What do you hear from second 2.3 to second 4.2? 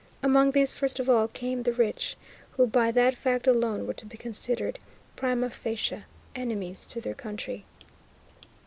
who by that fact alone were to be